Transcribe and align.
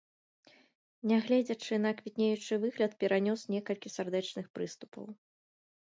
Нягледзячы 1.11 1.75
на 1.85 1.91
квітнеючы 2.01 2.53
выгляд, 2.65 2.91
перанёс 3.05 3.41
некалькі 3.55 3.97
сардэчных 3.99 4.45
прыступаў. 4.59 5.05